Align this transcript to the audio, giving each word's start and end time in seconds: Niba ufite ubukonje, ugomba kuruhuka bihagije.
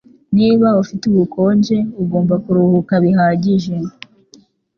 Niba 0.37 0.67
ufite 0.83 1.03
ubukonje, 1.07 1.77
ugomba 2.01 2.35
kuruhuka 2.43 2.93
bihagije. 3.03 3.75